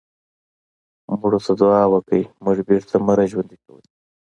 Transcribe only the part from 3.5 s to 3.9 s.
کوئ.